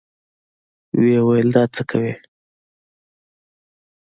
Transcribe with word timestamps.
ويې 0.99 1.19
ويل 1.27 1.47
دا 1.55 1.63
څه 1.75 1.81
کوې. 1.89 2.13